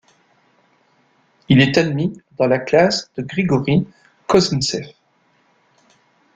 [1.47, 3.87] Il est admis dans la classe de Grigori
[4.25, 4.87] Kozintsev.